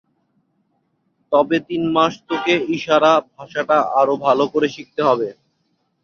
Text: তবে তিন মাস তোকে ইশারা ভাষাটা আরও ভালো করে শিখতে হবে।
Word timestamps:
তবে 1.31 1.57
তিন 1.67 1.83
মাস 1.95 2.13
তোকে 2.29 2.53
ইশারা 2.75 3.13
ভাষাটা 3.31 3.77
আরও 3.99 4.15
ভালো 4.25 4.43
করে 4.53 4.67
শিখতে 4.75 5.01
হবে। 5.07 5.27